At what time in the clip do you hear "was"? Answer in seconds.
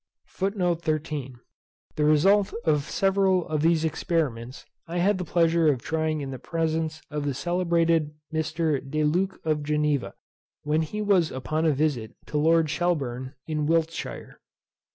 11.03-11.29